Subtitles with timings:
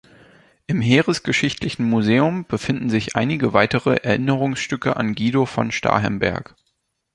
[0.65, 6.55] Im Heeresgeschichtlichen Museum befinden sich einige weitere Erinnerungsstücke an Guido von Starhemberg.